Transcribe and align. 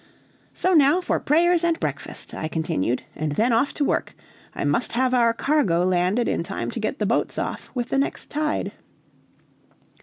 "So 0.55 0.73
now 0.73 0.99
for 0.99 1.19
prayers 1.19 1.63
and 1.63 1.79
breakfast," 1.79 2.33
I 2.33 2.47
continued, 2.47 3.03
"and 3.15 3.33
then 3.33 3.53
off 3.53 3.71
to 3.75 3.83
work. 3.85 4.15
I 4.55 4.63
must 4.63 4.93
have 4.93 5.13
our 5.13 5.31
cargo 5.31 5.83
landed 5.85 6.27
in 6.27 6.41
time 6.41 6.71
to 6.71 6.79
get 6.79 6.97
the 6.97 7.05
boats 7.05 7.37
off 7.37 7.69
with 7.75 7.89
the 7.89 7.99
next 7.99 8.31
tide." 8.31 8.71